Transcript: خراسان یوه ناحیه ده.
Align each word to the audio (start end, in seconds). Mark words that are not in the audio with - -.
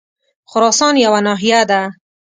خراسان 0.51 0.93
یوه 1.05 1.19
ناحیه 1.27 1.61
ده. 1.69 1.81